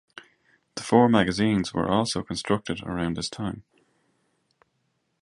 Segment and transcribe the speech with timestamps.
[0.73, 3.63] The four magazines were also constructed around this time.